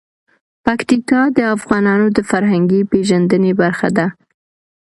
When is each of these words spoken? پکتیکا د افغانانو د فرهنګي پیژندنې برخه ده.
پکتیکا 0.65 1.21
د 1.37 1.39
افغانانو 1.55 2.07
د 2.17 2.19
فرهنګي 2.29 2.81
پیژندنې 2.91 3.51
برخه 3.61 3.87
ده. 3.97 4.07